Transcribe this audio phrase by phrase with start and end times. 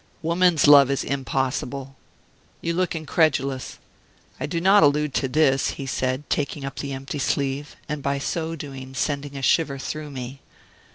[0.23, 1.95] "Woman's love is impossible.
[2.59, 3.77] You look incredulous.
[4.39, 8.17] I do not allude to this," he said, taking up the empty sleeve, and by
[8.17, 10.41] so doing sending a shiver through me.